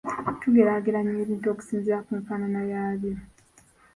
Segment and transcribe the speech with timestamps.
[0.41, 3.13] Tugeraageranya ebintu okusinziira ku nfaanana yaabyo.